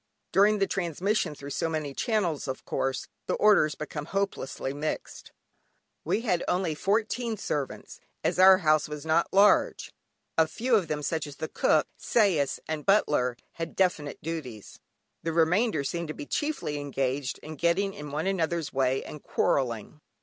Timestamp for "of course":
2.47-3.07